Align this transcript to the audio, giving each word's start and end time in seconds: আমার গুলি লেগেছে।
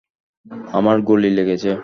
আমার 0.71 0.97
গুলি 1.01 1.29
লেগেছে। 1.37 1.71